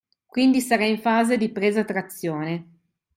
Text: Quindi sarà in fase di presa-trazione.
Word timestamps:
Quindi 0.25 0.61
sarà 0.61 0.83
in 0.83 0.97
fase 0.97 1.37
di 1.37 1.51
presa-trazione. 1.51 2.69